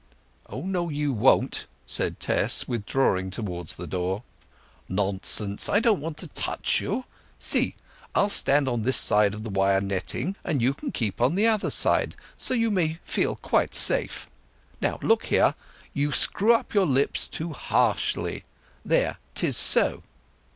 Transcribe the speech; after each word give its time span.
"Oh 0.47 0.63
no, 0.65 0.89
you 0.89 1.13
won't!" 1.13 1.67
said 1.85 2.19
Tess, 2.19 2.67
withdrawing 2.67 3.29
towards 3.29 3.75
the 3.75 3.85
door. 3.85 4.23
"Nonsense; 4.89 5.69
I 5.69 5.79
don't 5.79 6.01
want 6.01 6.17
to 6.17 6.27
touch 6.29 6.81
you. 6.81 7.05
See—I'll 7.37 8.29
stand 8.31 8.67
on 8.67 8.81
this 8.81 8.97
side 8.97 9.35
of 9.35 9.43
the 9.43 9.51
wire 9.51 9.79
netting, 9.79 10.35
and 10.43 10.59
you 10.59 10.73
can 10.73 10.91
keep 10.91 11.21
on 11.21 11.35
the 11.35 11.45
other; 11.45 11.69
so 11.69 11.99
you 12.55 12.71
may 12.71 12.97
feel 13.03 13.35
quite 13.35 13.75
safe. 13.75 14.27
Now, 14.81 14.97
look 15.03 15.25
here; 15.27 15.53
you 15.93 16.11
screw 16.11 16.51
up 16.55 16.73
your 16.73 16.87
lips 16.87 17.27
too 17.27 17.53
harshly. 17.53 18.43
There 18.83 19.17
'tis—so." 19.35 20.01